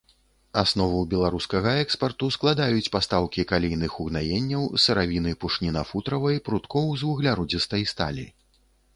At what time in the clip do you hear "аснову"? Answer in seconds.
0.59-1.01